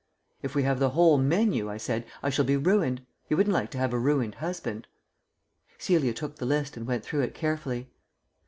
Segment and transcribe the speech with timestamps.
[0.41, 3.05] "If we have the whole menu," I said, "I shall be ruined.
[3.29, 4.87] You wouldn't like to have a ruined husband."
[5.77, 7.87] Celia took the list and went through it carefully.